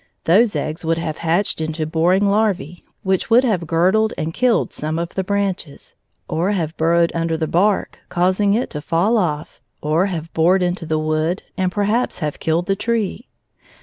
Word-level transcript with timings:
Those 0.23 0.55
eggs 0.55 0.83
would 0.83 0.97
have 0.97 1.19
hatched 1.19 1.61
into 1.61 1.85
boring 1.85 2.23
larvæ, 2.23 2.81
which 3.03 3.29
would 3.29 3.43
have 3.43 3.67
girdled 3.67 4.15
and 4.17 4.33
killed 4.33 4.73
some 4.73 4.97
of 4.97 5.09
the 5.13 5.23
branches, 5.23 5.93
or 6.27 6.53
have 6.53 6.75
burrowed 6.75 7.11
under 7.13 7.37
the 7.37 7.45
bark, 7.45 7.99
causing 8.09 8.55
it 8.55 8.71
to 8.71 8.81
fall 8.81 9.15
off, 9.15 9.61
or 9.79 10.07
have 10.07 10.33
bored 10.33 10.63
into 10.63 10.87
the 10.87 10.97
wood 10.97 11.43
and, 11.55 11.71
perhaps, 11.71 12.17
have 12.17 12.39
killed 12.39 12.65
the 12.65 12.75
tree. 12.75 13.27